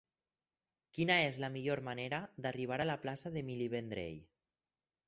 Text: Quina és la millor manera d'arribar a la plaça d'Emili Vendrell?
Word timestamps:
Quina 0.97 1.17
és 1.25 1.37
la 1.43 1.51
millor 1.57 1.83
manera 1.91 2.23
d'arribar 2.47 2.81
a 2.81 2.89
la 2.93 2.97
plaça 3.07 3.35
d'Emili 3.39 3.71
Vendrell? 3.79 4.19